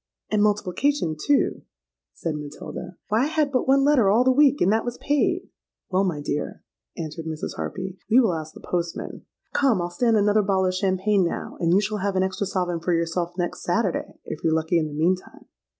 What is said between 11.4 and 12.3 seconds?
and you shall have an